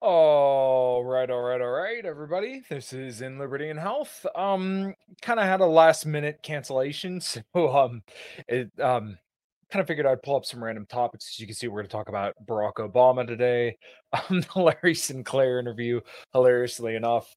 [0.00, 2.62] All right, all right, all right, everybody.
[2.70, 4.24] This is in Liberty and Health.
[4.36, 8.02] Um, kind of had a last minute cancellation, so um,
[8.46, 9.18] it um,
[9.72, 11.32] kind of figured I'd pull up some random topics.
[11.34, 13.76] As you can see, we're going to talk about Barack Obama today.
[14.30, 16.00] Um, the Larry Sinclair interview,
[16.32, 17.36] hilariously enough.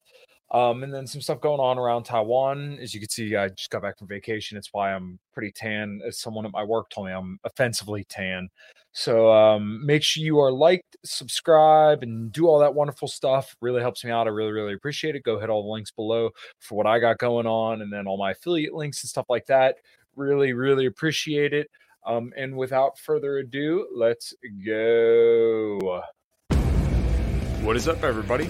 [0.51, 2.77] Um, and then some stuff going on around Taiwan.
[2.81, 4.57] As you can see, I just got back from vacation.
[4.57, 6.01] It's why I'm pretty tan.
[6.05, 8.49] As someone at my work told me, I'm offensively tan.
[8.91, 13.55] So um, make sure you are liked, subscribe, and do all that wonderful stuff.
[13.61, 14.27] Really helps me out.
[14.27, 15.23] I really, really appreciate it.
[15.23, 18.17] Go hit all the links below for what I got going on, and then all
[18.17, 19.77] my affiliate links and stuff like that.
[20.17, 21.71] Really, really appreciate it.
[22.05, 24.33] Um, and without further ado, let's
[24.65, 26.03] go.
[27.61, 28.49] What is up, everybody?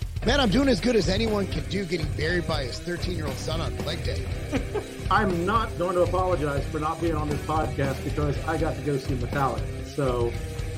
[0.23, 3.25] Man, I'm doing as good as anyone can do getting buried by his 13 year
[3.25, 4.23] old son on leg day.
[5.11, 8.81] I'm not going to apologize for not being on this podcast because I got to
[8.81, 9.83] go see Metallica.
[9.87, 10.31] So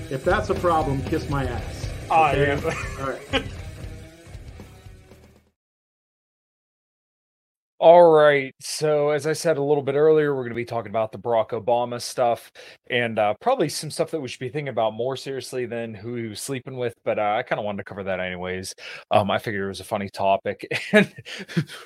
[0.09, 1.89] if that's a problem, kiss my ass.
[2.09, 2.55] Okay?
[2.55, 2.73] yeah.
[3.01, 3.43] All right.
[7.83, 8.55] All right.
[8.61, 11.17] So, as I said a little bit earlier, we're going to be talking about the
[11.17, 12.49] Barack Obama stuff
[12.89, 16.15] and uh, probably some stuff that we should be thinking about more seriously than who
[16.15, 16.93] he was sleeping with.
[17.03, 18.73] But uh, I kind of wanted to cover that anyways.
[19.11, 20.65] Um, I figured it was a funny topic.
[20.93, 21.13] And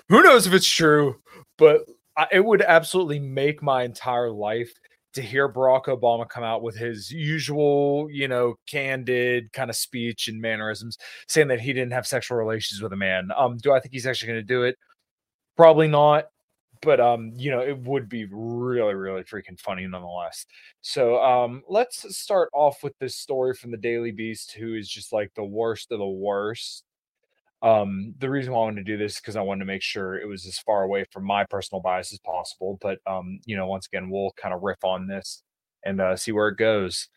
[0.07, 1.15] who knows if it's true,
[1.57, 1.81] but
[2.15, 4.71] I, it would absolutely make my entire life
[5.13, 10.27] to hear Barack Obama come out with his usual, you know, candid kind of speech
[10.27, 10.95] and mannerisms
[11.27, 13.29] saying that he didn't have sexual relations with a man.
[13.35, 14.75] Um, do I think he's actually going to do it?
[15.58, 16.25] Probably not,
[16.81, 20.45] but um, you know, it would be really, really freaking funny nonetheless.
[20.81, 25.11] So um, let's start off with this story from the Daily Beast, who is just
[25.14, 26.83] like the worst of the worst.
[27.64, 29.83] Um, the reason why I wanted to do this is because I wanted to make
[29.83, 32.77] sure it was as far away from my personal bias as possible.
[32.81, 35.43] But um, you know, once again, we'll kind of riff on this
[35.86, 37.10] and uh, see where it goes.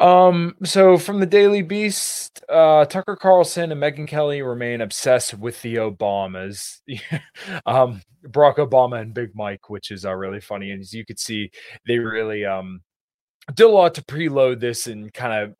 [0.00, 5.60] Um, so from the Daily Beast, uh, Tucker Carlson and Megyn Kelly remain obsessed with
[5.62, 6.80] the Obamas.
[7.66, 10.70] um, Barack Obama and Big Mike, which is uh, really funny.
[10.72, 11.50] And as you could see,
[11.86, 12.80] they really um
[13.54, 15.54] did a lot to preload this and kind of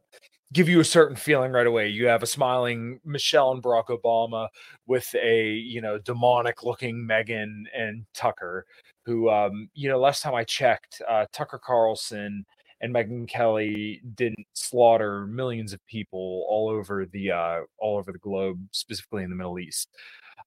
[0.53, 1.89] give you a certain feeling right away.
[1.89, 4.49] You have a smiling Michelle and Barack Obama
[4.87, 8.67] with a you know demonic looking Megan and Tucker,
[9.05, 12.45] who um you know last time I checked, uh, Tucker Carlson
[12.85, 18.19] and Megyn Kelly didn't slaughter millions of people all over the uh, all over the
[18.19, 19.89] globe, specifically in the Middle East.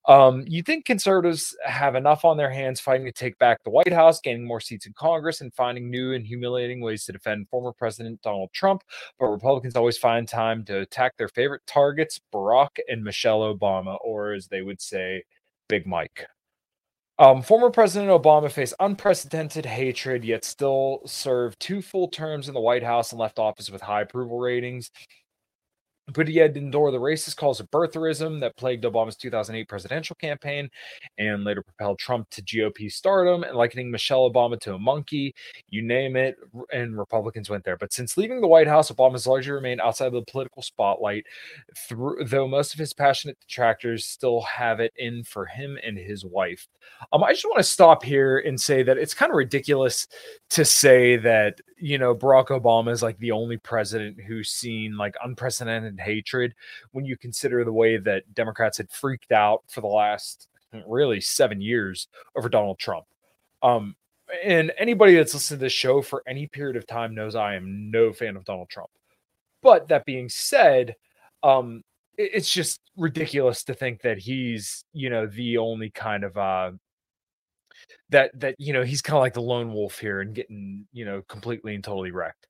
[0.06, 3.92] Um, you think conservatives have enough on their hands fighting to take back the White
[3.92, 7.72] House, gaining more seats in Congress, and finding new and humiliating ways to defend former
[7.72, 8.84] President Donald Trump,
[9.18, 14.32] but Republicans always find time to attack their favorite targets, Barack and Michelle Obama, or
[14.32, 15.24] as they would say,
[15.68, 16.26] Big Mike.
[17.20, 22.60] Um, former President Obama faced unprecedented hatred, yet still served two full terms in the
[22.60, 24.90] White House and left office with high approval ratings.
[26.12, 30.16] But he had to endure the racist calls of birtherism that plagued Obama's 2008 presidential
[30.16, 30.70] campaign
[31.18, 35.34] and later propelled Trump to GOP stardom and likening Michelle Obama to a monkey,
[35.68, 36.36] you name it,
[36.72, 37.76] and Republicans went there.
[37.76, 41.24] But since leaving the White House, Obama's largely remained outside of the political spotlight,
[41.76, 46.24] through, though most of his passionate detractors still have it in for him and his
[46.24, 46.66] wife.
[47.12, 50.06] Um, I just want to stop here and say that it's kind of ridiculous
[50.50, 55.14] to say that you know Barack Obama is like the only president who's seen like
[55.24, 56.54] unprecedented hatred
[56.92, 60.48] when you consider the way that Democrats had freaked out for the last
[60.86, 63.06] really seven years over Donald Trump.
[63.62, 63.96] Um,
[64.44, 67.90] and anybody that's listened to this show for any period of time knows I am
[67.90, 68.90] no fan of Donald Trump.
[69.62, 70.96] But that being said,
[71.42, 71.82] um,
[72.18, 76.72] it's just ridiculous to think that he's you know the only kind of uh
[78.10, 81.04] that that you know he's kind of like the lone wolf here and getting you
[81.04, 82.46] know completely and totally wrecked.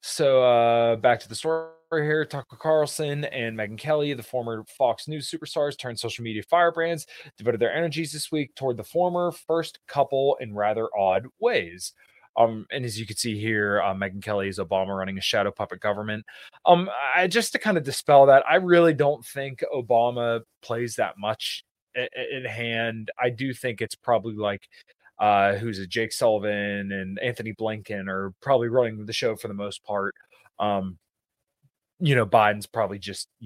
[0.00, 2.24] So uh back to the story here.
[2.24, 7.06] Tucker Carlson and Megyn Kelly, the former Fox News superstars turned social media firebrands,
[7.36, 11.92] devoted their energies this week toward the former first couple in rather odd ways.
[12.36, 15.50] Um, and as you can see here, uh, Megyn Kelly is Obama running a shadow
[15.50, 16.24] puppet government.
[16.66, 21.18] Um, I just to kind of dispel that, I really don't think Obama plays that
[21.18, 21.64] much
[21.94, 23.10] in hand.
[23.20, 24.62] I do think it's probably like
[25.18, 29.54] uh, who's a Jake Sullivan and Antony Blinken are probably running the show for the
[29.54, 30.14] most part.
[30.58, 30.98] Um,
[32.00, 33.28] you know, Biden's probably just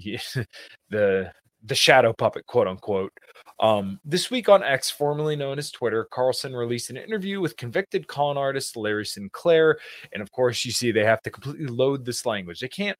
[0.89, 1.31] the
[1.65, 3.13] the shadow puppet, quote unquote.
[3.59, 8.07] Um, this week on X, formerly known as Twitter, Carlson released an interview with convicted
[8.07, 9.79] con artist Larry Sinclair.
[10.11, 12.59] And of course, you see they have to completely load this language.
[12.59, 12.97] They can't,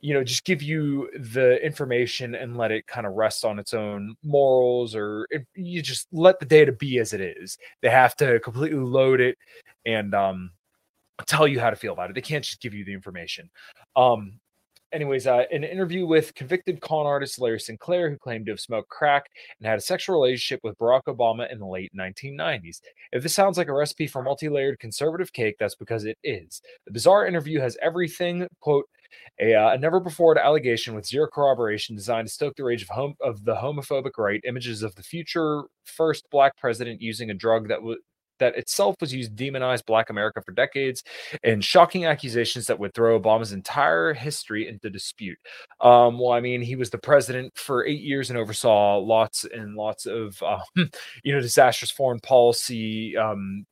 [0.00, 3.74] you know, just give you the information and let it kind of rest on its
[3.74, 7.58] own morals or it, you just let the data be as it is.
[7.82, 9.36] They have to completely load it
[9.84, 10.50] and um,
[11.26, 12.14] tell you how to feel about it.
[12.14, 13.50] They can't just give you the information.
[13.96, 14.38] Um,
[14.92, 18.88] anyways, uh, an interview with convicted con artist Larry Sinclair, who claimed to have smoked
[18.88, 19.26] crack
[19.58, 22.80] and had a sexual relationship with Barack Obama in the late 1990s.
[23.12, 26.62] If this sounds like a recipe for multi layered conservative cake, that's because it is.
[26.86, 28.86] The bizarre interview has everything, quote,
[29.40, 33.14] a, uh, a never before allegation with zero corroboration designed to stoke the rage of,
[33.20, 37.82] of the homophobic right, images of the future first black president using a drug that
[37.82, 37.98] would
[38.38, 41.02] that itself was used to demonize Black America for decades,
[41.42, 45.38] and shocking accusations that would throw Obama's entire history into dispute.
[45.80, 49.74] Um, well, I mean, he was the president for eight years and oversaw lots and
[49.74, 50.60] lots of, uh,
[51.24, 53.16] you know, disastrous foreign policy.
[53.16, 53.66] Um,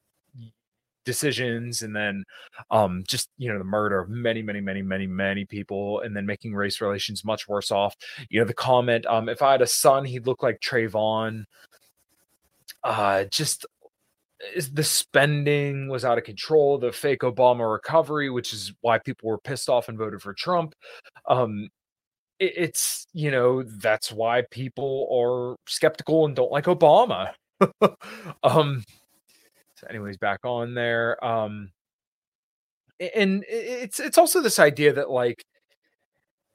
[1.06, 2.22] decisions and then
[2.70, 6.26] um just you know the murder of many many many many many people and then
[6.26, 7.94] making race relations much worse off
[8.28, 11.44] you know the comment um if i had a son he'd look like Trayvon
[12.84, 13.64] uh just
[14.54, 19.28] is the spending was out of control, the fake Obama recovery, which is why people
[19.28, 20.74] were pissed off and voted for Trump.
[21.26, 21.70] Um,
[22.38, 27.32] it, it's you know that's why people are skeptical and don't like Obama.
[28.42, 28.84] um,
[29.76, 31.22] so anyways, back on there.
[31.24, 31.70] Um,
[33.14, 35.44] and it's it's also this idea that like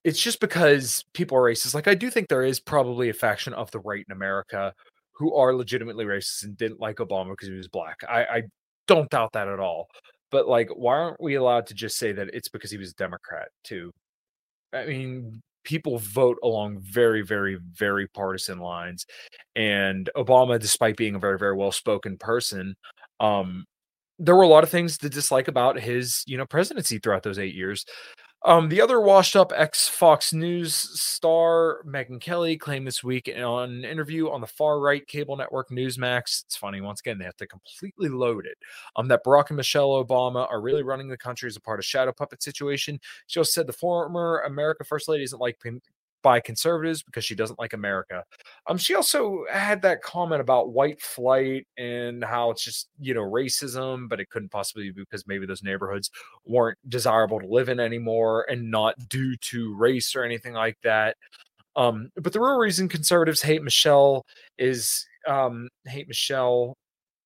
[0.03, 1.75] it's just because people are racist.
[1.75, 4.73] Like I do think there is probably a faction of the right in America
[5.13, 7.97] who are legitimately racist and didn't like Obama because he was black.
[8.09, 8.41] I, I
[8.87, 9.87] don't doubt that at all.
[10.31, 12.95] But like, why aren't we allowed to just say that it's because he was a
[12.95, 13.91] Democrat too?
[14.73, 19.05] I mean, people vote along very, very, very partisan lines.
[19.55, 22.75] And Obama, despite being a very, very well spoken person,
[23.21, 23.65] um,
[24.19, 27.39] there were a lot of things to dislike about his, you know, presidency throughout those
[27.39, 27.85] eight years.
[28.43, 33.69] Um, the other washed up ex Fox News star Megyn Kelly claimed this week on
[33.69, 36.43] an interview on the far right cable network Newsmax.
[36.45, 38.57] It's funny, once again, they have to completely load it.
[38.95, 41.85] Um, that Barack and Michelle Obama are really running the country as a part of
[41.85, 42.99] shadow puppet situation.
[43.27, 45.59] She also said the former America First Lady isn't like
[46.21, 48.23] by conservatives because she doesn't like America.
[48.67, 53.21] Um, she also had that comment about white flight and how it's just you know
[53.21, 56.09] racism, but it couldn't possibly be because maybe those neighborhoods
[56.45, 61.17] weren't desirable to live in anymore, and not due to race or anything like that.
[61.75, 64.25] Um, but the real reason conservatives hate Michelle
[64.57, 66.75] is um, hate Michelle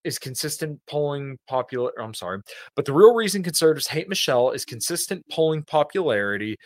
[0.04, 2.42] is consistent polling popular I'm sorry,
[2.76, 6.58] but the real reason conservatives hate Michelle is consistent polling popularity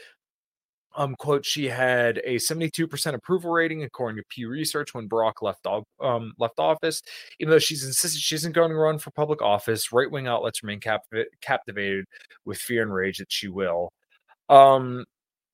[1.00, 5.66] um, quote, she had a 72% approval rating according to Pew Research when Barack left
[6.02, 7.02] um, left office.
[7.40, 10.62] Even though she's insisted she isn't going to run for public office, right wing outlets
[10.62, 11.06] remain cap-
[11.40, 12.04] captivated
[12.44, 13.94] with fear and rage that she will.
[14.50, 15.06] Um,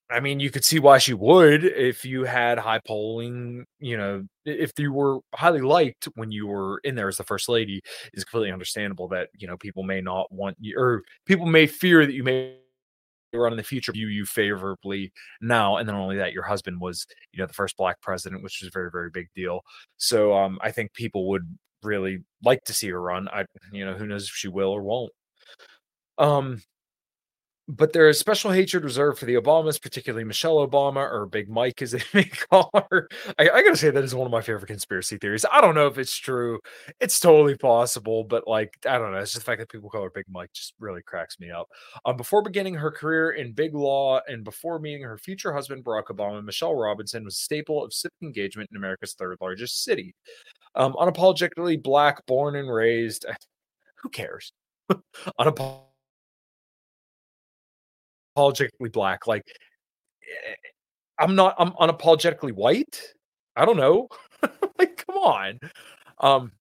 [0.10, 4.24] I mean, you could see why she would if you had high polling, you know,
[4.46, 7.84] if you were highly liked when you were in there as the first lady,
[8.14, 12.04] is completely understandable that, you know, people may not want you or people may fear
[12.04, 12.56] that you may
[13.38, 15.12] run in the future view you favorably
[15.42, 18.62] now and then only that your husband was you know the first black president which
[18.62, 19.62] is a very very big deal.
[19.98, 23.28] So um i think people would really like to see her run.
[23.30, 25.12] I you know who knows if she will or won't.
[26.18, 26.62] Um
[27.68, 31.82] but there is special hatred reserved for the Obamas, particularly Michelle Obama or Big Mike,
[31.82, 33.10] as they may call her.
[33.40, 35.46] I, I, gotta say that is one of my favorite conspiracy theories.
[35.52, 36.60] I don't know if it's true.
[37.00, 39.18] It's totally possible, but like I don't know.
[39.18, 41.68] It's just the fact that people call her Big Mike just really cracks me up.
[42.06, 46.06] Um, before beginning her career in big law and before meeting her future husband Barack
[46.06, 50.14] Obama, Michelle Robinson was a staple of civic engagement in America's third largest city.
[50.76, 53.26] Um, unapologetically black, born and raised.
[54.04, 54.52] Who cares?
[55.40, 55.95] Unapologetically
[58.36, 59.28] unapologetically black.
[59.28, 59.44] Like
[60.24, 60.54] eh,
[61.20, 63.02] I'm not I'm unapologetically white.
[63.56, 64.08] I don't know.
[64.80, 65.60] like come on.
[66.20, 66.52] Um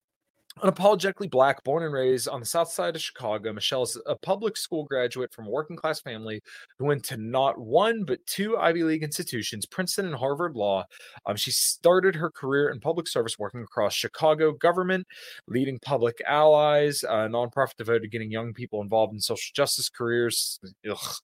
[0.63, 3.51] unapologetically black, born and raised on the south side of Chicago.
[3.51, 6.41] Michelle is a public school graduate from a working class family
[6.79, 10.85] who went to not one but two Ivy League institutions, Princeton and Harvard Law.
[11.25, 15.05] Um, she started her career in public service working across Chicago government,
[15.47, 20.59] leading public allies, a nonprofit devoted to getting young people involved in social justice careers.
[20.89, 21.15] Ugh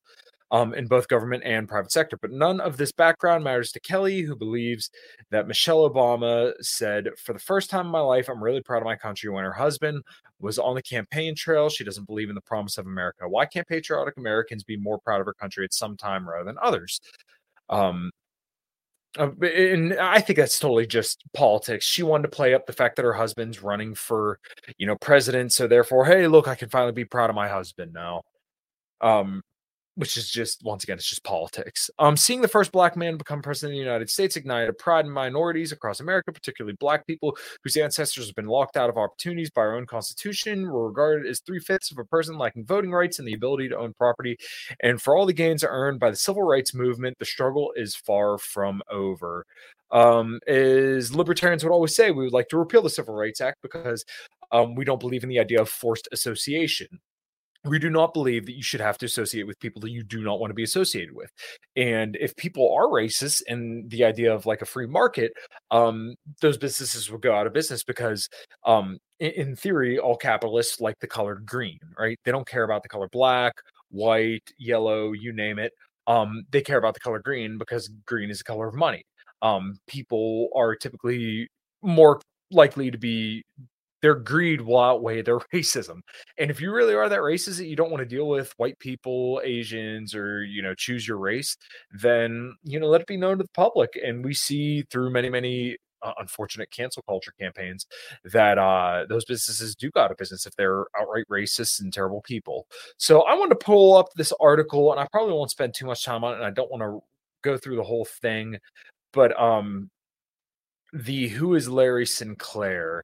[0.52, 2.18] um, in both government and private sector.
[2.18, 4.90] But none of this background matters to Kelly, who believes
[5.32, 8.86] that Michelle Obama said, For the first time in my life, I'm really proud of
[8.86, 10.04] my country when her husband
[10.40, 11.70] was on the campaign trail.
[11.70, 13.28] She doesn't believe in the promise of America.
[13.28, 16.58] Why can't patriotic Americans be more proud of her country at some time rather than
[16.62, 17.00] others?
[17.70, 18.12] Um,
[19.18, 21.86] uh, and I think that's totally just politics.
[21.86, 24.40] She wanted to play up the fact that her husband's running for,
[24.78, 25.52] you know, president.
[25.52, 28.24] So therefore, hey, look, I can finally be proud of my husband now.
[29.02, 29.42] Um,
[29.96, 31.90] which is just once again it's just politics.
[32.00, 35.12] Um seeing the first black man become president of the united states ignited pride in
[35.12, 39.62] minorities across america particularly black people whose ancestors have been locked out of opportunities by
[39.62, 43.34] our own constitution were regarded as three-fifths of a person lacking voting rights and the
[43.34, 44.38] ability to own property.
[44.82, 48.38] And for all the gains earned by the civil rights movement the struggle is far
[48.38, 49.46] from over.
[49.92, 53.62] Um, as libertarians would always say we would like to repeal the civil rights act
[53.62, 54.06] because
[54.52, 57.00] um, we don't believe in the idea of forced association
[57.66, 60.24] we do not believe that you should have to associate with people that you do
[60.24, 61.30] not want to be associated with.
[61.76, 65.32] And if people are racist and the idea of like a free market
[65.70, 68.28] um those businesses will go out of business because
[68.66, 72.18] um in, theory all capitalists like the color green right?
[72.26, 73.54] They don't care about the color black
[73.90, 75.72] white yellow you name it.
[76.08, 79.04] Um they care about the color green because green is the color of money.
[79.42, 81.48] Um people are typically
[81.84, 82.20] more
[82.52, 83.44] likely to be
[84.02, 86.02] their greed will outweigh their racism.
[86.38, 88.80] And if you really are that racist that you don't want to deal with white
[88.80, 91.58] people, Asians, or you know, choose your race,
[91.92, 93.98] then you know, let it be known to the public.
[94.04, 97.86] And we see through many, many uh, unfortunate cancel culture campaigns
[98.26, 102.22] that uh, those businesses do go out of business if they're outright racist and terrible
[102.22, 102.68] people.
[102.98, 106.04] So I want to pull up this article, and I probably won't spend too much
[106.04, 107.00] time on it, and I don't want to
[107.44, 108.58] go through the whole thing,
[109.14, 109.90] but um,
[110.94, 113.04] the who is Larry Sinclair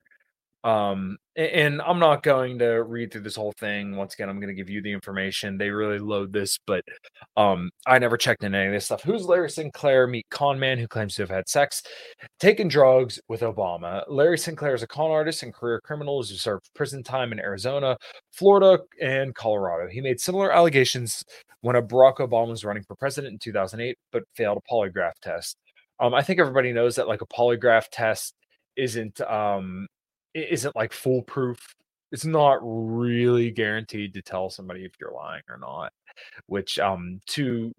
[0.64, 3.96] um, and I'm not going to read through this whole thing.
[3.96, 5.58] Once again, I'm going to give you the information.
[5.58, 6.84] They really load this, but
[7.38, 9.04] um, I never checked in any of this stuff.
[9.04, 10.08] Who's Larry Sinclair?
[10.08, 11.84] Meet con man who claims to have had sex,
[12.40, 14.04] taken drugs with Obama.
[14.08, 17.96] Larry Sinclair is a con artist and career criminal who served prison time in Arizona,
[18.32, 19.90] Florida, and Colorado.
[19.90, 21.24] He made similar allegations
[21.62, 25.58] when a Barack Obama was running for president in 2008, but failed a polygraph test.
[26.00, 28.34] Um, I think everybody knows that like a polygraph test
[28.76, 29.88] isn't um
[30.38, 31.76] isn't like foolproof.
[32.12, 35.92] It's not really guaranteed to tell somebody if you're lying or not.
[36.48, 37.74] Which um to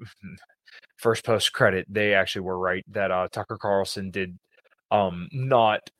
[0.97, 4.38] first post credit, they actually were right that uh Tucker Carlson did
[4.91, 5.91] um not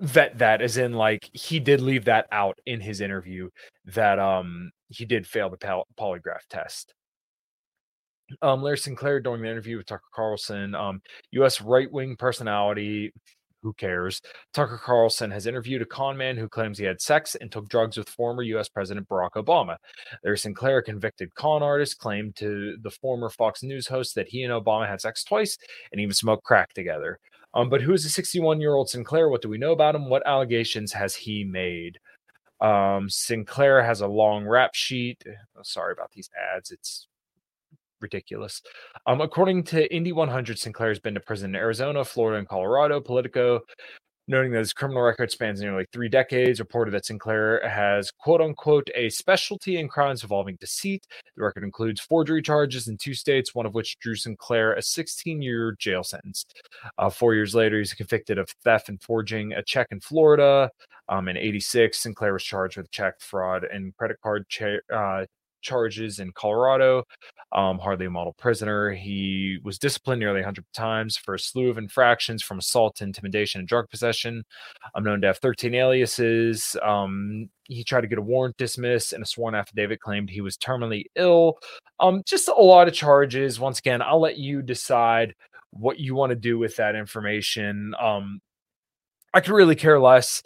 [0.00, 3.48] vet that as in like he did leave that out in his interview
[3.86, 6.92] that um he did fail the poly- polygraph test
[8.42, 13.10] um larry sinclair during the interview with tucker carlson um u.s right-wing personality
[13.66, 14.22] who cares?
[14.54, 17.96] Tucker Carlson has interviewed a con man who claims he had sex and took drugs
[17.96, 18.68] with former U.S.
[18.68, 19.76] President Barack Obama.
[20.22, 24.52] Larry Sinclair, convicted con artist, claimed to the former Fox News host that he and
[24.52, 25.58] Obama had sex twice
[25.90, 27.18] and even smoked crack together.
[27.54, 29.28] Um, but who is the 61 year old Sinclair?
[29.28, 30.08] What do we know about him?
[30.08, 31.98] What allegations has he made?
[32.60, 35.24] Um, Sinclair has a long rap sheet.
[35.56, 36.70] Oh, sorry about these ads.
[36.70, 37.08] It's
[38.00, 38.62] ridiculous.
[39.06, 43.00] Um, according to Indy 100, Sinclair has been to prison in Arizona, Florida, and Colorado.
[43.00, 43.60] Politico,
[44.28, 48.88] noting that his criminal record spans nearly three decades, reported that Sinclair has quote unquote
[48.94, 51.06] a specialty in crimes involving deceit.
[51.36, 55.40] The record includes forgery charges in two states, one of which drew Sinclair a 16
[55.42, 56.44] year jail sentence.
[56.98, 60.70] Uh, four years later, he's convicted of theft and forging a check in Florida.
[61.08, 65.24] Um, in 86, Sinclair was charged with check fraud and credit card cha- uh,
[65.66, 67.02] charges in Colorado.
[67.52, 68.92] Um, hardly a model prisoner.
[68.92, 73.68] He was disciplined nearly 100 times for a slew of infractions from assault intimidation and
[73.68, 74.44] drug possession.
[74.94, 76.76] I'm known to have 13 aliases.
[76.82, 80.56] Um, he tried to get a warrant dismissed, and a sworn affidavit claimed he was
[80.56, 81.58] terminally ill.
[82.00, 83.58] Um, just a lot of charges.
[83.58, 85.34] Once again, I'll let you decide
[85.70, 87.94] what you want to do with that information.
[88.00, 88.40] Um,
[89.34, 90.42] I could really care less.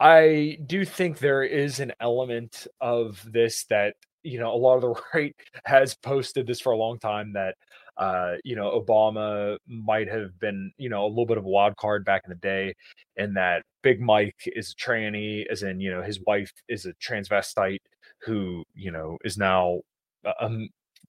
[0.00, 3.94] I do think there is an element of this that
[4.24, 7.54] you know, a lot of the right has posted this for a long time that
[7.96, 11.76] uh, you know, Obama might have been, you know, a little bit of a wild
[11.76, 12.74] card back in the day,
[13.16, 16.94] and that Big Mike is a tranny, as in, you know, his wife is a
[16.94, 17.78] transvestite
[18.20, 19.80] who, you know, is now
[20.24, 20.50] a,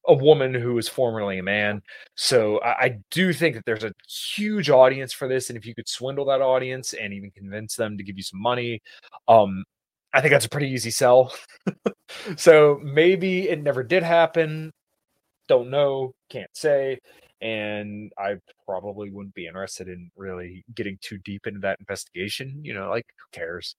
[0.08, 1.82] a woman who was formerly a man.
[2.16, 3.94] So I, I do think that there's a
[4.36, 7.98] huge audience for this, and if you could swindle that audience and even convince them
[7.98, 8.82] to give you some money,
[9.28, 9.64] um,
[10.16, 11.34] I think that's a pretty easy sell.
[12.38, 14.72] so maybe it never did happen.
[15.48, 17.00] Don't know, can't say.
[17.42, 22.62] And I probably wouldn't be interested in really getting too deep into that investigation.
[22.64, 23.76] You know, like who cares?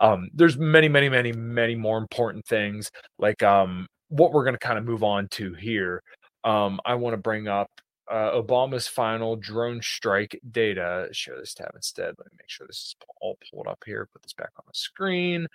[0.00, 4.58] Um, there's many, many, many, many more important things, like um, what we're going to
[4.58, 6.02] kind of move on to here.
[6.44, 7.70] um, I want to bring up
[8.10, 11.08] uh, Obama's final drone strike data.
[11.12, 12.14] Share this tab instead.
[12.18, 14.08] Let me make sure this is all pulled up here.
[14.12, 15.46] Put this back on the screen.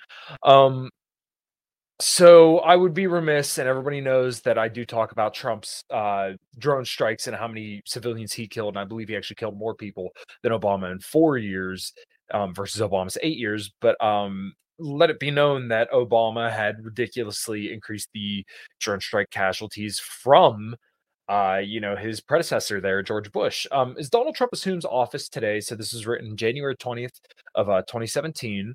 [0.44, 0.90] Um,
[2.02, 6.32] so I would be remiss, and everybody knows that I do talk about Trump's uh,
[6.58, 8.76] drone strikes and how many civilians he killed.
[8.76, 10.10] And I believe he actually killed more people
[10.42, 11.94] than Obama in four years
[12.34, 13.72] um, versus Obama's eight years.
[13.82, 18.46] But um, let it be known that Obama had ridiculously increased the
[18.80, 20.76] drone strike casualties from
[21.30, 23.68] uh, you know, his predecessor there, George Bush.
[23.72, 27.22] Um, as Donald Trump assumes office today, so this was written January 20th
[27.54, 28.74] of uh, 2017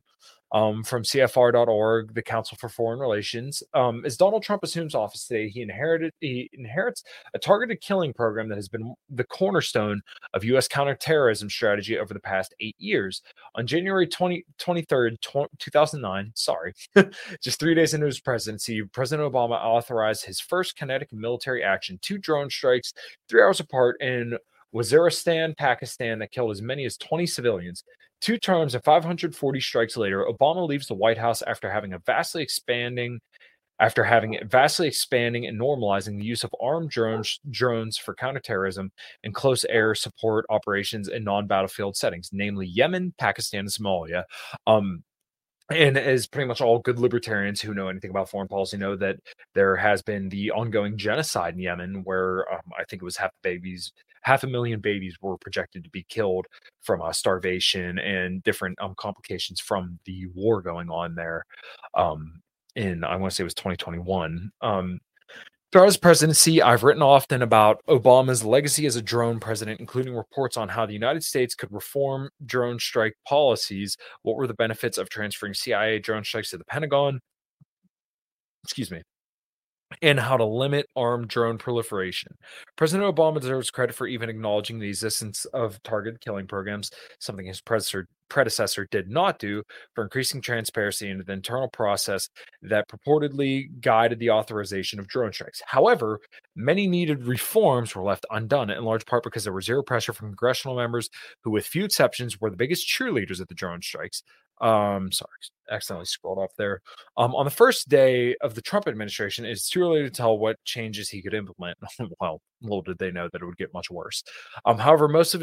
[0.54, 3.60] um, from CFR.org, the Council for Foreign Relations.
[3.74, 7.02] Um, as Donald Trump assumes office today, he inherited he inherits
[7.34, 10.00] a targeted killing program that has been the cornerstone
[10.32, 10.68] of U.S.
[10.68, 13.20] counterterrorism strategy over the past eight years.
[13.56, 15.16] On January 20, 23rd,
[15.58, 16.72] 2009, sorry,
[17.42, 22.16] just three days into his presidency, President Obama authorized his first kinetic military action, two
[22.16, 22.92] drone strikes,
[23.28, 24.38] three hours apart in
[24.72, 27.84] Waziristan, Pakistan, that killed as many as 20 civilians.
[28.24, 32.42] Two terms and 540 strikes later, Obama leaves the White House after having a vastly
[32.42, 33.20] expanding
[33.80, 38.90] after having vastly expanding and normalizing the use of armed drones drones for counterterrorism
[39.24, 44.24] and close air support operations in non-battlefield settings, namely Yemen, Pakistan, and Somalia.
[44.66, 45.04] Um,
[45.70, 49.16] and as pretty much all good libertarians who know anything about foreign policy know that
[49.54, 53.32] there has been the ongoing genocide in Yemen, where um, I think it was half
[53.42, 53.92] the babies
[54.24, 56.46] half a million babies were projected to be killed
[56.82, 61.44] from uh, starvation and different um, complications from the war going on there.
[61.94, 62.40] Um,
[62.76, 64.50] in I want to say it was 2021.
[64.60, 64.98] Um,
[65.70, 70.56] throughout his presidency, I've written often about Obama's legacy as a drone president, including reports
[70.56, 73.96] on how the United States could reform drone strike policies.
[74.22, 77.20] What were the benefits of transferring CIA drone strikes to the Pentagon?
[78.64, 79.02] Excuse me
[80.02, 82.36] and how to limit armed drone proliferation.
[82.76, 87.60] President Obama deserves credit for even acknowledging the existence of targeted killing programs, something his
[87.60, 89.62] predecessor, predecessor did not do,
[89.94, 92.28] for increasing transparency into the internal process
[92.62, 95.62] that purportedly guided the authorization of drone strikes.
[95.66, 96.20] However,
[96.56, 100.28] many needed reforms were left undone, in large part because there was zero pressure from
[100.28, 101.08] congressional members
[101.42, 104.22] who, with few exceptions, were the biggest cheerleaders of the drone strikes.
[104.60, 105.30] Um, sorry,
[105.70, 106.80] accidentally scrolled off there.
[107.16, 110.56] Um, on the first day of the Trump administration, it's too early to tell what
[110.64, 111.78] changes he could implement.
[112.20, 114.22] well, little did they know that it would get much worse.
[114.64, 115.42] Um, however, most of.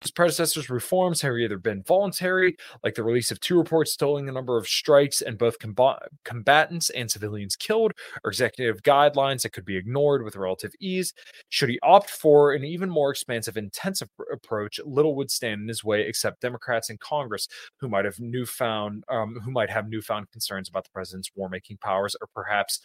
[0.00, 4.32] His predecessor's reforms have either been voluntary, like the release of two reports tolling the
[4.32, 7.92] number of strikes and both combat- combatants and civilians killed,
[8.24, 11.12] or executive guidelines that could be ignored with relative ease.
[11.50, 15.84] Should he opt for an even more expansive, intensive approach, little would stand in his
[15.84, 17.46] way except Democrats in Congress
[17.78, 22.16] who might have newfound, um, who might have newfound concerns about the president's war-making powers,
[22.22, 22.80] or perhaps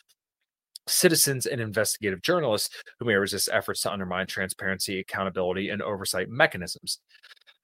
[0.88, 2.70] citizens and investigative journalists
[3.00, 7.00] who may resist efforts to undermine transparency, accountability, and oversight mechanisms.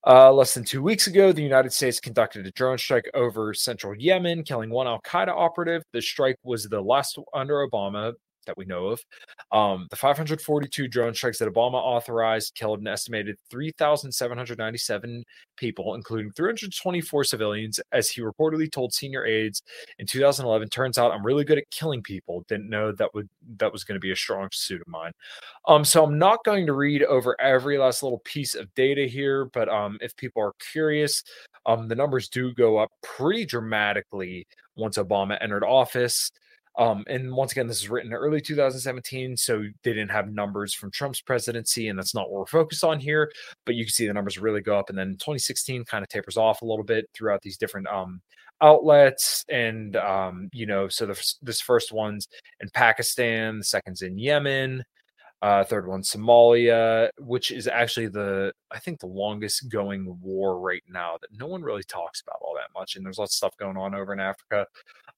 [0.08, 3.96] Uh, less than two weeks ago, the United States conducted a drone strike over central
[3.96, 5.84] Yemen, killing one Al Qaeda operative.
[5.94, 8.14] The strike was the last under Obama
[8.46, 9.02] that we know of.
[9.52, 15.24] Um, the 542 drone strikes that Obama authorized killed an estimated 3,797
[15.58, 19.62] people, including 324 civilians, as he reportedly told senior aides
[20.00, 20.70] in 2011.
[20.70, 22.44] Turns out I'm really good at killing people.
[22.48, 25.12] Didn't know that would that was going to be a strong suit of mine.
[25.68, 29.46] Um, so I'm not going to read over every last little piece of data here,
[29.46, 31.24] but um, if people are curious,
[31.66, 36.32] um, the numbers do go up pretty dramatically once Obama entered office.
[36.78, 40.92] Um, and once again, this is written early 2017, so they didn't have numbers from
[40.92, 43.32] Trump's presidency, and that's not what we're focused on here.
[43.66, 46.38] But you can see the numbers really go up, and then 2016 kind of tapers
[46.38, 48.22] off a little bit throughout these different um,
[48.62, 52.28] outlets, and um, you know, so the, this first one's
[52.62, 54.84] in Pakistan, the second's in Yemen,
[55.42, 60.84] Uh, third one, Somalia, which is actually the I think the longest going war right
[60.88, 62.96] now that no one really talks about all that much.
[62.96, 64.68] And there's lots of stuff going on over in Africa.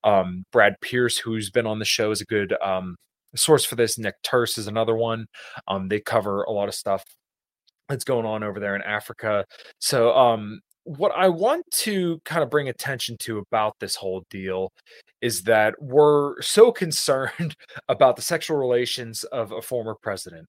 [0.03, 2.95] Um, Brad Pearce, who's been on the show, is a good um,
[3.35, 3.97] source for this.
[3.97, 5.25] Nick Turse is another one.
[5.67, 7.03] Um, they cover a lot of stuff
[7.89, 9.45] that's going on over there in Africa.
[9.79, 14.73] So, um, what I want to kind of bring attention to about this whole deal
[15.21, 17.55] is that we're so concerned
[17.87, 20.47] about the sexual relations of a former president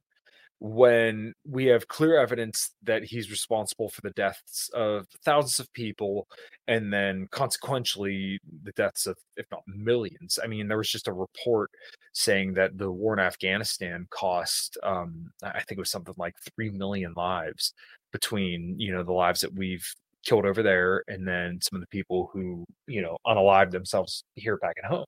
[0.67, 6.27] when we have clear evidence that he's responsible for the deaths of thousands of people
[6.69, 10.39] and then consequently the deaths of if not millions.
[10.43, 11.71] I mean there was just a report
[12.15, 16.71] saying that the war in afghanistan cost um, i think it was something like 3
[16.71, 17.75] million lives
[18.11, 19.87] between you know the lives that we've
[20.25, 24.57] killed over there and then some of the people who you know unalived themselves here
[24.57, 25.05] back at home.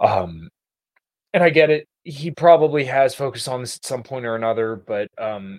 [0.00, 0.48] Um
[1.34, 4.76] and i get it he probably has focused on this at some point or another
[4.76, 5.58] but um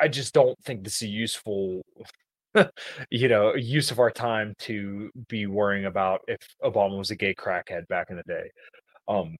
[0.00, 1.82] i just don't think this is a useful
[3.10, 7.34] you know use of our time to be worrying about if obama was a gay
[7.34, 8.50] crackhead back in the day
[9.08, 9.36] um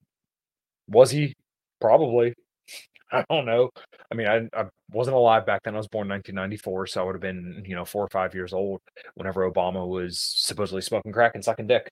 [0.88, 1.34] was he
[1.80, 2.34] probably
[3.12, 3.70] I don't know.
[4.12, 5.74] I mean, I, I wasn't alive back then.
[5.74, 8.34] I was born in 1994, so I would have been, you know, four or five
[8.34, 8.80] years old
[9.14, 11.90] whenever Obama was supposedly smoking crack and sucking dick.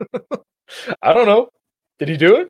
[1.02, 1.48] I don't know.
[1.98, 2.48] Did he do it?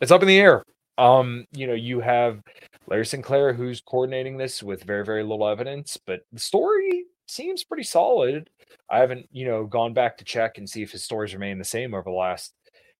[0.00, 0.64] It's up in the air.
[0.98, 2.40] Um, you know, you have
[2.86, 7.84] Larry Sinclair who's coordinating this with very, very little evidence, but the story seems pretty
[7.84, 8.50] solid.
[8.90, 11.64] I haven't, you know, gone back to check and see if his stories remain the
[11.64, 12.54] same over the last,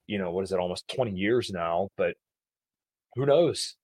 [0.06, 2.14] you know, what is it, almost 20 years now, but
[3.16, 3.74] who knows?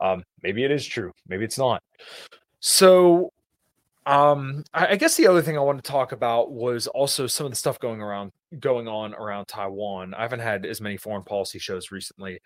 [0.00, 1.12] Um, maybe it is true.
[1.28, 1.82] Maybe it's not.
[2.60, 3.32] So,
[4.06, 7.46] um, I, I guess the other thing I wanted to talk about was also some
[7.46, 10.14] of the stuff going around, going on around Taiwan.
[10.14, 12.40] I haven't had as many foreign policy shows recently.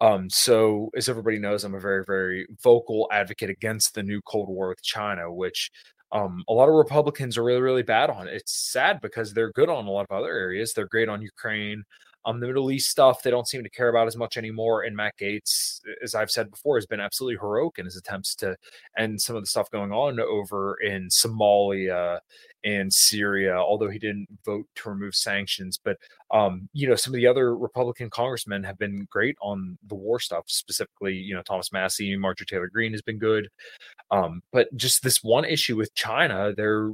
[0.00, 4.48] Um, so as everybody knows, I'm a very, very vocal advocate against the new Cold
[4.48, 5.70] War with China, which
[6.12, 8.28] um, a lot of Republicans are really, really bad on.
[8.28, 10.72] It's sad because they're good on a lot of other areas.
[10.72, 11.84] They're great on Ukraine.
[12.26, 14.82] Um, the Middle East stuff they don't seem to care about as much anymore.
[14.82, 18.56] And Matt Gaetz, as I've said before, has been absolutely heroic in his attempts to
[18.96, 22.20] end some of the stuff going on over in Somalia
[22.64, 23.54] and Syria.
[23.56, 25.96] Although he didn't vote to remove sanctions, but
[26.30, 30.18] um, you know some of the other Republican congressmen have been great on the war
[30.20, 30.44] stuff.
[30.46, 33.48] Specifically, you know Thomas Massie, Marjorie Taylor Greene has been good.
[34.10, 36.92] Um, but just this one issue with China, they're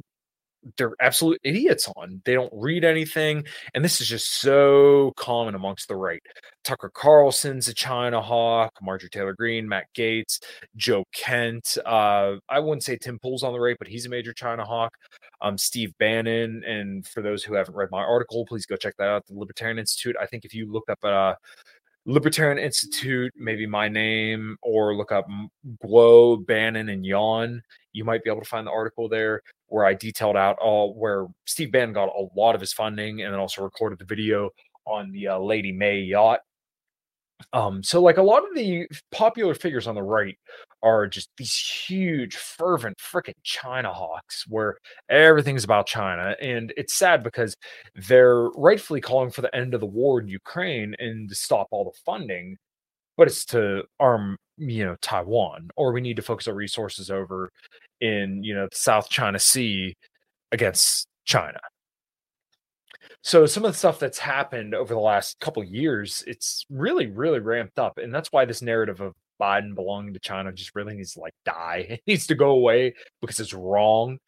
[0.77, 2.21] they're absolute idiots on.
[2.25, 3.45] They don't read anything.
[3.75, 6.23] And this is just so common amongst the right.
[6.65, 10.41] Tucker Carlson's a China hawk, Marjorie Taylor Greene, Matt Gaetz,
[10.77, 11.79] Joe Kent.
[11.87, 14.93] Uh, I wouldn't say Tim Pool's on the right, but he's a major China hawk.
[15.41, 16.63] Um, Steve Bannon.
[16.67, 19.27] And for those who haven't read my article, please go check that out.
[19.27, 20.17] The Libertarian Institute.
[20.21, 21.35] I think if you look up uh,
[22.07, 25.27] Libertarian Institute, maybe my name, or look up
[25.85, 27.63] Guo, Bannon, and Yan.
[27.93, 31.27] You might be able to find the article there where I detailed out all where
[31.47, 34.51] Steve Bannon got a lot of his funding and then also recorded the video
[34.87, 36.41] on the uh, Lady May yacht.
[37.53, 40.37] Um, so like a lot of the popular figures on the right
[40.83, 44.77] are just these huge, fervent, freaking China hawks where
[45.09, 46.37] everything's about China.
[46.41, 47.55] And it's sad because
[47.95, 51.85] they're rightfully calling for the end of the war in Ukraine and to stop all
[51.85, 52.57] the funding,
[53.17, 57.51] but it's to arm, you know, Taiwan, or we need to focus our resources over
[58.01, 59.95] in, you know, the South China Sea
[60.53, 61.61] against China.
[63.23, 67.41] So some of the stuff that's happened over the last couple years, it's really, really
[67.41, 71.15] ramped up, and that's why this narrative of Biden belonging to China just really needs
[71.15, 71.87] to like die.
[71.89, 74.19] It needs to go away because it's wrong.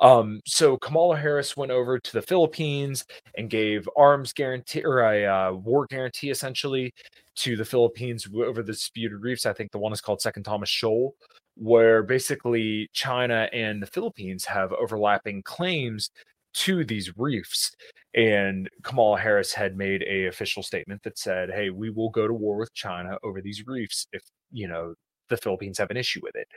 [0.00, 3.04] Um, so Kamala Harris went over to the Philippines
[3.36, 6.94] and gave arms guarantee or a uh, war guarantee essentially
[7.36, 9.46] to the Philippines over the disputed reefs.
[9.46, 11.14] I think the one is called Second Thomas Shoal,
[11.56, 16.10] where basically China and the Philippines have overlapping claims
[16.58, 17.74] to these reefs.
[18.14, 22.34] And Kamala Harris had made a official statement that said, "Hey, we will go to
[22.34, 24.94] war with China over these reefs if you know
[25.28, 26.48] the Philippines have an issue with it."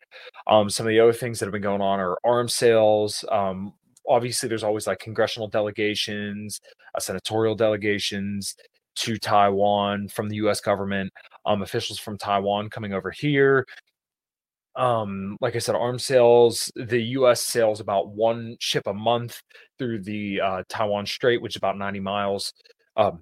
[0.48, 3.24] Um, some of the other things that have been going on are arms sales.
[3.30, 3.74] Um,
[4.08, 6.62] obviously, there's always like congressional delegations,
[6.96, 8.56] uh, senatorial delegations
[8.96, 10.62] to Taiwan from the U.S.
[10.62, 11.12] government.
[11.46, 13.66] Um, officials from Taiwan coming over here
[14.76, 19.42] um like i said arms sales the us sells about one ship a month
[19.78, 22.54] through the uh, taiwan strait which is about 90 miles.
[22.96, 23.22] Um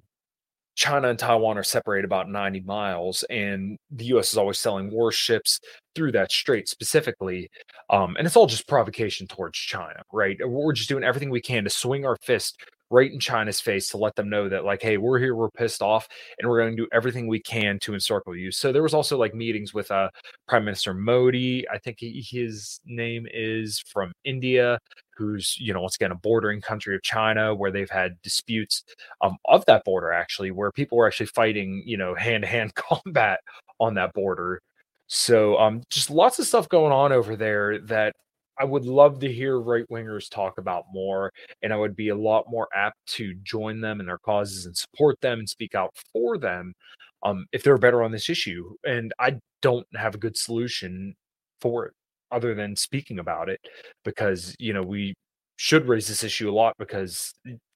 [0.76, 5.60] china and taiwan are separated about 90 miles and the us is always selling warships
[5.94, 7.50] through that strait specifically
[7.90, 10.38] um and it's all just provocation towards china right?
[10.46, 12.58] We're just doing everything we can to swing our fist
[12.90, 15.82] right in China's face to let them know that, like, hey, we're here, we're pissed
[15.82, 18.50] off, and we're going to do everything we can to encircle you.
[18.50, 20.10] So there was also like meetings with uh,
[20.48, 21.66] Prime Minister Modi.
[21.68, 24.78] I think he, his name is from India,
[25.16, 28.84] who's you know once again a bordering country of China, where they've had disputes
[29.20, 32.74] um, of that border actually, where people were actually fighting, you know, hand to hand
[32.74, 33.40] combat
[33.78, 34.60] on that border.
[35.06, 38.14] So um, just lots of stuff going on over there that
[38.60, 42.14] I would love to hear right wingers talk about more, and I would be a
[42.16, 45.94] lot more apt to join them in their causes and support them and speak out
[46.12, 46.74] for them
[47.22, 48.74] um, if they're better on this issue.
[48.84, 51.14] And I don't have a good solution
[51.62, 51.94] for it
[52.30, 53.60] other than speaking about it
[54.04, 55.14] because, you know, we
[55.56, 57.32] should raise this issue a lot because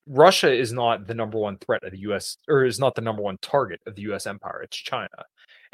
[0.07, 3.23] Russia is not the number one threat of the US or is not the number
[3.23, 4.62] one target of the US empire.
[4.62, 5.09] It's China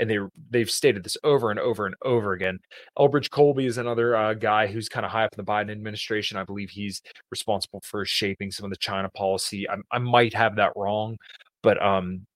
[0.01, 0.19] and they
[0.51, 2.59] they've stated this over and over and over again.
[2.99, 6.37] Elbridge Colby is another uh, guy who's kind of high up in the Biden administration.
[6.37, 9.69] I believe he's responsible for shaping some of the China policy.
[9.69, 11.17] I, I might have that wrong,
[11.63, 12.27] but um,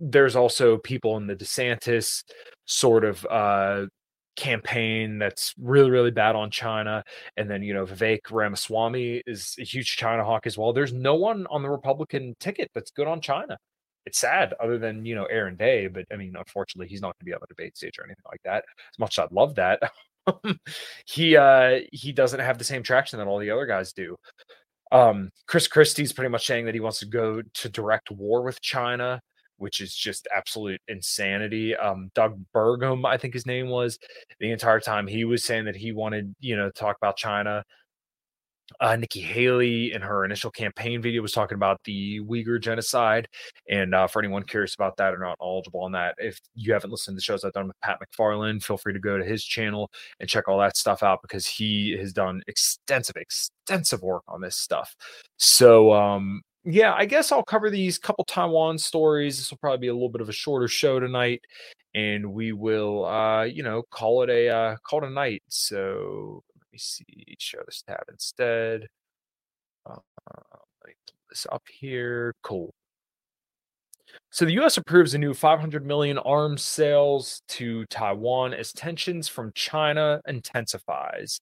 [0.00, 2.24] there's also people in the DeSantis
[2.66, 3.86] sort of uh,
[4.34, 7.04] campaign that's really really bad on China
[7.36, 11.14] and then you know Vivek Ramaswamy is a huge China hawk as well there's no
[11.16, 13.58] one on the Republican ticket that's good on China
[14.06, 17.20] it's sad other than you know Aaron Day, but I mean, unfortunately, he's not going
[17.20, 18.64] to be on the debate stage or anything like that.
[18.92, 19.80] As much as I'd love that,
[21.06, 24.16] he uh he doesn't have the same traction that all the other guys do.
[24.92, 28.60] Um, Chris Christie's pretty much saying that he wants to go to direct war with
[28.60, 29.20] China,
[29.56, 31.74] which is just absolute insanity.
[31.74, 33.98] Um, Doug Burgum, I think his name was,
[34.38, 37.64] the entire time he was saying that he wanted, you know, to talk about China.
[38.80, 43.28] Uh, Nikki Haley in her initial campaign video was talking about the Uyghur genocide.
[43.68, 46.90] And uh, for anyone curious about that or not eligible on that, if you haven't
[46.90, 49.44] listened to the shows I've done with Pat McFarland, feel free to go to his
[49.44, 54.40] channel and check all that stuff out because he has done extensive, extensive work on
[54.40, 54.96] this stuff.
[55.36, 59.38] So, um, yeah, I guess I'll cover these couple Taiwan stories.
[59.38, 61.40] This will probably be a little bit of a shorter show tonight,
[61.94, 65.42] and we will, uh, you know, call it a uh, call it a night.
[65.48, 68.88] So me see, show this tab instead.
[69.86, 69.96] Uh,
[70.30, 72.34] let me pull this up here.
[72.42, 72.74] Cool.
[74.30, 74.76] So the U.S.
[74.76, 81.40] approves a new 500 million arms sales to Taiwan as tensions from China intensifies.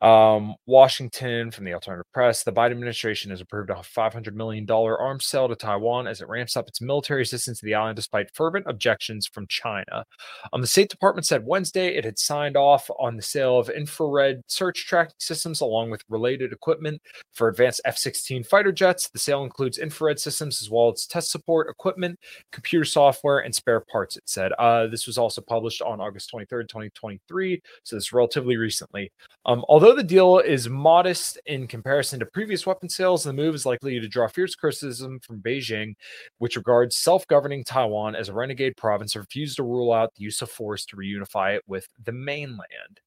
[0.00, 2.44] Um, Washington from the Alternative Press.
[2.44, 6.56] The Biden administration has approved a $500 million arms sale to Taiwan as it ramps
[6.56, 10.04] up its military assistance to the island despite fervent objections from China.
[10.52, 14.42] Um, the State Department said Wednesday it had signed off on the sale of infrared
[14.46, 19.08] search tracking systems along with related equipment for advanced F 16 fighter jets.
[19.08, 22.18] The sale includes infrared systems as well as test support equipment,
[22.52, 24.52] computer software, and spare parts, it said.
[24.58, 27.60] Uh, this was also published on August 23rd, 2023.
[27.82, 29.10] So this relatively recently.
[29.46, 33.64] Um, although the deal is modest in comparison to previous weapon sales, the move is
[33.64, 35.94] likely to draw fierce criticism from Beijing,
[36.38, 40.24] which regards self governing Taiwan as a renegade province and refuses to rule out the
[40.24, 42.98] use of force to reunify it with the mainland.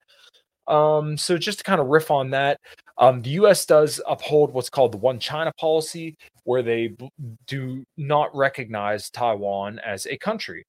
[0.65, 2.61] Um, so just to kind of riff on that,
[2.97, 3.65] um, the U.S.
[3.65, 7.09] does uphold what's called the One China policy, where they b-
[7.47, 10.65] do not recognize Taiwan as a country.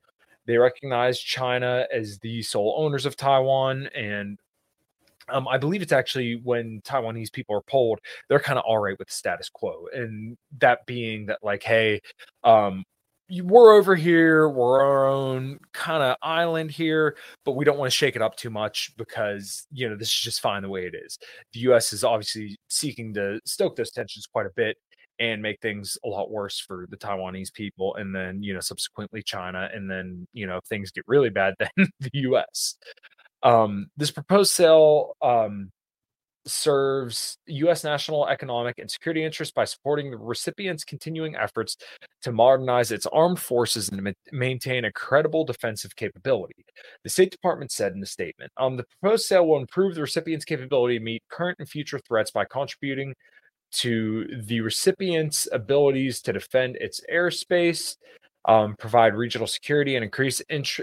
[0.46, 4.36] They recognize China as the sole owners of Taiwan and
[5.28, 8.98] um, I believe it's actually when Taiwanese people are polled, they're kind of all right
[8.98, 9.87] with the status quo.
[9.92, 12.00] And that being that, like, hey,
[12.44, 12.85] um,
[13.40, 17.96] we're over here, we're our own kind of island here, but we don't want to
[17.96, 20.94] shake it up too much because, you know, this is just fine the way it
[20.94, 21.18] is.
[21.52, 24.76] The US is obviously seeking to stoke those tensions quite a bit
[25.18, 29.22] and make things a lot worse for the Taiwanese people and then, you know, subsequently
[29.22, 29.68] China.
[29.72, 32.76] And then, you know, if things get really bad, then the US.
[33.42, 35.70] Um, this proposed sale um,
[36.46, 37.85] serves U.S.
[37.85, 41.76] national economic and security interests by supporting the recipient's continuing efforts
[42.22, 46.64] to modernize its armed forces and ma- maintain a credible defensive capability.
[47.05, 50.44] The State Department said in a statement um, the proposed sale will improve the recipient's
[50.44, 53.14] capability to meet current and future threats by contributing
[53.72, 57.96] to the recipient's abilities to defend its airspace,
[58.44, 60.81] um, provide regional security, and increase int-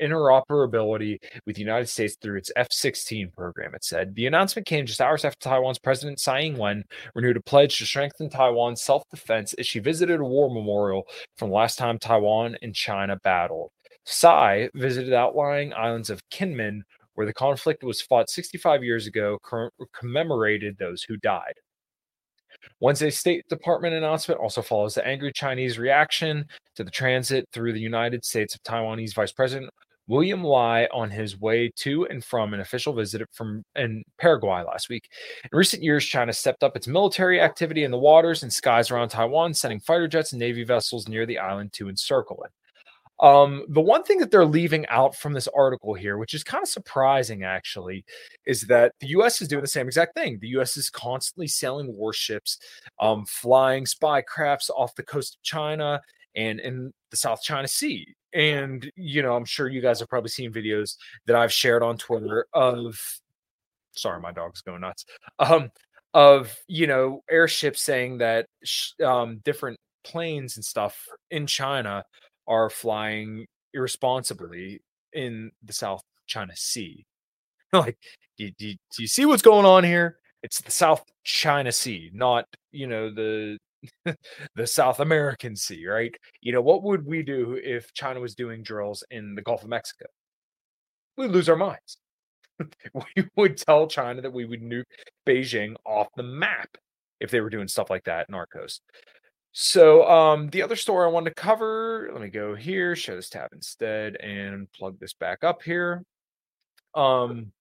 [0.00, 4.14] interoperability with the United States through its F 16 program, it said.
[4.14, 6.84] The announcement came just hours after Taiwan's President Tsai Ing wen
[7.14, 11.50] renewed a pledge to strengthen Taiwan's self defense as she visited a war memorial from
[11.50, 13.70] the last time Taiwan and China battled.
[14.04, 16.82] Tsai visited outlying islands of Kinmen,
[17.14, 19.38] where the conflict was fought 65 years ago,
[19.92, 21.54] commemorated those who died.
[22.80, 27.80] Wednesday's State Department announcement also follows the angry Chinese reaction to the transit through the
[27.80, 29.70] United States of Taiwanese Vice President
[30.10, 34.88] William Lai on his way to and from an official visit from in Paraguay last
[34.88, 35.08] week.
[35.44, 39.10] In recent years, China stepped up its military activity in the waters and skies around
[39.10, 42.50] Taiwan, sending fighter jets and navy vessels near the island to encircle it.
[43.24, 46.62] Um, the one thing that they're leaving out from this article here, which is kind
[46.62, 48.04] of surprising actually,
[48.46, 50.40] is that the US is doing the same exact thing.
[50.40, 52.58] The US is constantly sailing warships,
[52.98, 56.00] um, flying spy crafts off the coast of China
[56.34, 58.12] and in the South China Sea.
[58.32, 61.96] And, you know, I'm sure you guys have probably seen videos that I've shared on
[61.96, 62.98] Twitter of,
[63.92, 65.04] sorry, my dog's going nuts,
[65.38, 65.70] um,
[66.14, 72.04] of, you know, airships saying that sh- um, different planes and stuff in China
[72.46, 74.80] are flying irresponsibly
[75.12, 77.04] in the South China Sea.
[77.72, 77.98] like,
[78.36, 80.18] do, do, do you see what's going on here?
[80.42, 83.58] It's the South China Sea, not you know the
[84.54, 86.14] the South American Sea, right?
[86.40, 89.68] You know what would we do if China was doing drills in the Gulf of
[89.68, 90.06] Mexico?
[91.16, 91.98] We'd lose our minds.
[92.94, 94.84] we would tell China that we would nuke
[95.26, 96.76] Beijing off the map
[97.20, 98.82] if they were doing stuff like that in our coast.
[99.52, 103.28] So um the other story I wanted to cover, let me go here, show this
[103.28, 106.04] tab instead and plug this back up here.
[106.94, 107.52] Um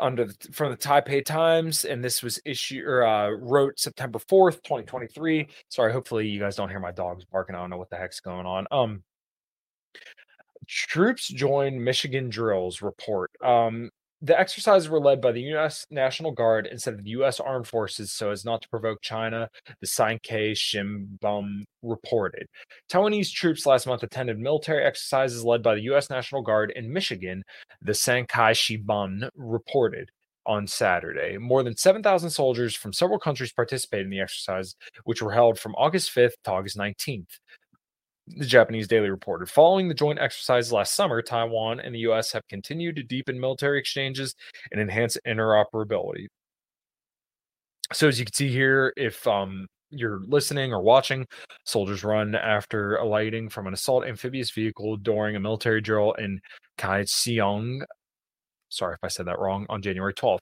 [0.00, 4.62] under the, from the Taipei Times, and this was issue or uh, wrote September 4th,
[4.62, 5.48] 2023.
[5.68, 7.54] Sorry, hopefully you guys don't hear my dogs barking.
[7.54, 8.66] I don't know what the heck's going on.
[8.70, 9.02] Um
[10.66, 13.30] troops join Michigan drills report.
[13.42, 13.90] Um
[14.22, 15.86] the exercises were led by the U.S.
[15.90, 17.40] National Guard instead of the U.S.
[17.40, 19.48] Armed Forces so as not to provoke China,
[19.80, 22.46] the Sankei Shimbun reported.
[22.90, 26.10] Taiwanese troops last month attended military exercises led by the U.S.
[26.10, 27.42] National Guard in Michigan,
[27.80, 30.10] the Sankei Shimbun reported
[30.46, 31.38] on Saturday.
[31.38, 35.74] More than 7,000 soldiers from several countries participated in the exercise, which were held from
[35.76, 37.38] August 5th to August 19th
[38.36, 39.48] the Japanese Daily reported.
[39.50, 42.32] Following the joint exercise last summer, Taiwan and the U.S.
[42.32, 44.34] have continued to deepen military exchanges
[44.72, 46.26] and enhance interoperability.
[47.92, 51.26] So, as you can see here, if um, you're listening or watching,
[51.64, 56.40] soldiers run after alighting from an assault amphibious vehicle during a military drill in
[56.78, 57.82] Kaohsiung,
[58.70, 60.38] sorry if I said that wrong, on January 12th.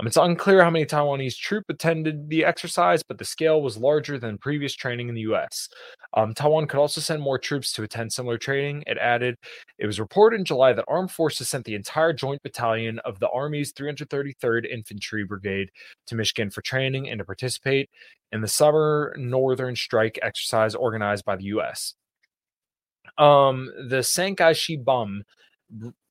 [0.00, 4.18] Um, it's unclear how many Taiwanese troops attended the exercise, but the scale was larger
[4.18, 5.68] than previous training in the U.S.
[6.14, 8.82] Um, Taiwan could also send more troops to attend similar training.
[8.86, 9.36] It added,
[9.78, 13.28] it was reported in July that armed forces sent the entire joint battalion of the
[13.30, 15.70] Army's 333rd Infantry Brigade
[16.06, 17.90] to Michigan for training and to participate
[18.32, 21.94] in the summer Northern Strike exercise organized by the U.S.
[23.18, 25.22] Um, the Sankei Shimbun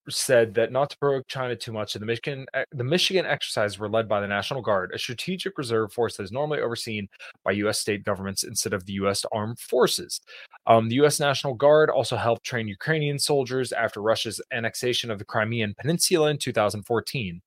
[0.09, 4.07] said that not to provoke China too much, the Michigan the Michigan exercises were led
[4.07, 7.07] by the National Guard, a strategic reserve force that is normally overseen
[7.43, 7.79] by U.S.
[7.79, 9.25] state governments instead of the U.S.
[9.31, 10.21] Armed Forces.
[10.67, 11.19] Um, the U.S.
[11.19, 16.37] National Guard also helped train Ukrainian soldiers after Russia's annexation of the Crimean Peninsula in
[16.37, 17.41] 2014.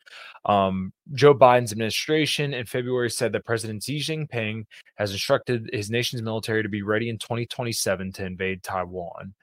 [0.45, 4.65] Um, Joe Biden's administration in February said that President Xi Jinping
[4.97, 9.35] has instructed his nation's military to be ready in 2027 to invade Taiwan.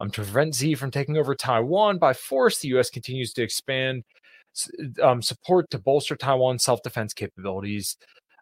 [0.00, 2.88] Um, to prevent Xi from taking over Taiwan by force, the U.S.
[2.90, 4.02] continues to expand
[5.02, 7.96] um, support to bolster Taiwan's self defense capabilities.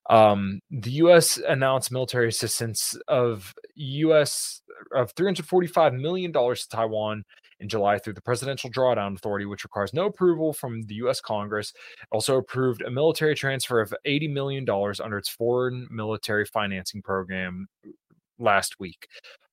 [0.08, 1.36] Um, the U.S.
[1.36, 4.62] announced military assistance of U.S.
[4.94, 7.24] of 345 million dollars to Taiwan
[7.60, 11.20] in July through the Presidential Drawdown Authority, which requires no approval from the U.S.
[11.20, 11.72] Congress.
[12.12, 17.66] Also approved a military transfer of 80 million dollars under its Foreign Military Financing Program
[18.38, 19.08] last week.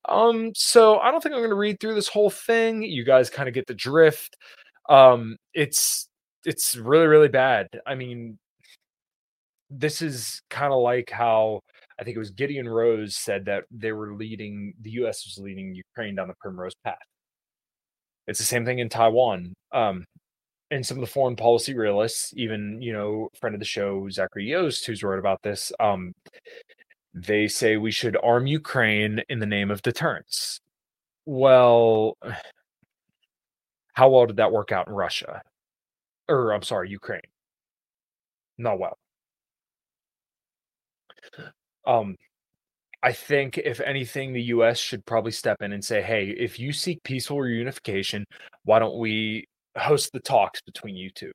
[0.07, 2.83] Um, so I don't think I'm going to read through this whole thing.
[2.83, 4.37] You guys kind of get the drift.
[4.89, 6.07] Um, it's
[6.45, 7.67] it's really really bad.
[7.87, 8.37] I mean,
[9.69, 11.61] this is kind of like how
[11.99, 15.25] I think it was Gideon Rose said that they were leading the U.S.
[15.25, 16.97] was leading Ukraine down the Primrose Path.
[18.27, 19.53] It's the same thing in Taiwan.
[19.71, 20.05] Um,
[20.71, 24.49] and some of the foreign policy realists, even you know, friend of the show Zachary
[24.49, 26.13] Yost, who's wrote about this, um,
[27.15, 30.59] they say we should arm Ukraine in the name of deterrence.
[31.25, 32.17] Well,
[33.93, 35.41] how well did that work out in Russia?
[36.29, 37.21] Or, I'm sorry, Ukraine.
[38.57, 38.97] Not well.
[41.85, 42.15] Um,
[43.03, 44.79] I think if anything, the U.S.
[44.79, 48.23] should probably step in and say, "Hey, if you seek peaceful reunification,
[48.63, 49.47] why don't we
[49.77, 51.31] host the talks between you two?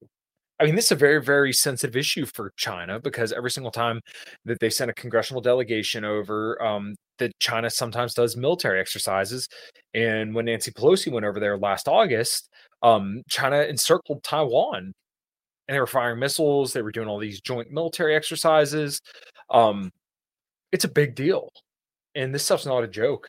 [0.61, 4.01] I mean, this is a very, very sensitive issue for China because every single time
[4.44, 9.48] that they send a congressional delegation over, um, that China sometimes does military exercises.
[9.94, 12.50] And when Nancy Pelosi went over there last August,
[12.83, 14.92] um, China encircled Taiwan
[15.69, 16.73] and they were firing missiles.
[16.73, 19.00] They were doing all these joint military exercises.
[19.48, 19.90] Um,
[20.73, 21.48] it's a big deal.
[22.15, 23.29] And this stuff's not a joke.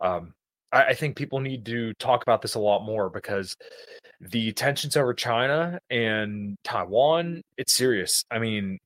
[0.00, 0.34] Um,
[0.70, 3.56] I, I think people need to talk about this a lot more because
[4.30, 8.24] the tensions over China and Taiwan, it's serious.
[8.30, 8.78] I mean,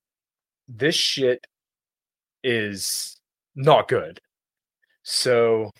[0.66, 1.46] this shit
[2.42, 3.20] is
[3.54, 4.18] not good.
[5.02, 5.70] So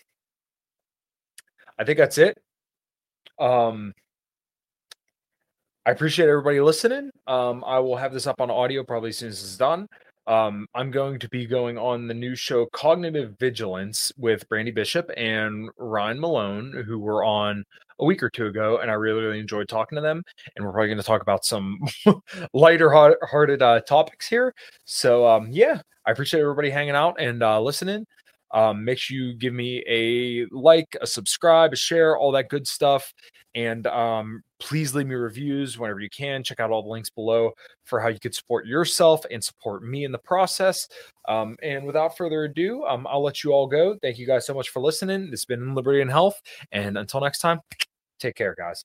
[1.78, 2.38] I think that's it.
[3.38, 3.92] Um
[5.86, 7.10] I appreciate everybody listening.
[7.28, 9.86] Um, I will have this up on audio probably as soon as it's done.
[10.26, 15.10] Um, I'm going to be going on the new show Cognitive Vigilance with Brandy Bishop
[15.16, 17.64] and Ryan Malone, who were on
[18.00, 20.22] a week or two ago, and I really, really enjoyed talking to them.
[20.56, 21.78] And we're probably going to talk about some
[22.52, 22.90] lighter
[23.22, 24.52] hearted uh, topics here.
[24.84, 28.04] So, um, yeah, I appreciate everybody hanging out and uh, listening.
[28.56, 32.66] Um, make sure you give me a like, a subscribe, a share, all that good
[32.66, 33.12] stuff.
[33.54, 36.42] And um, please leave me reviews whenever you can.
[36.42, 37.52] Check out all the links below
[37.84, 40.88] for how you could support yourself and support me in the process.
[41.28, 43.98] Um, and without further ado, um, I'll let you all go.
[44.00, 45.30] Thank you guys so much for listening.
[45.30, 46.40] This has been Liberty and Health.
[46.72, 47.60] And until next time,
[48.18, 48.84] take care, guys.